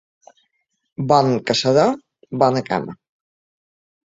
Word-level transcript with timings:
Bon 1.11 1.29
caçador, 1.51 1.93
bona 2.45 2.65
cama. 2.71 2.97